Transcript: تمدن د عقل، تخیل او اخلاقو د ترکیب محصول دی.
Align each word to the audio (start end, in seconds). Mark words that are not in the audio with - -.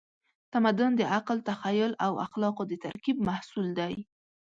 تمدن 0.53 0.91
د 0.97 1.01
عقل، 1.15 1.37
تخیل 1.49 1.91
او 2.05 2.11
اخلاقو 2.25 2.63
د 2.67 2.73
ترکیب 2.85 3.17
محصول 3.27 3.67
دی. 3.79 3.95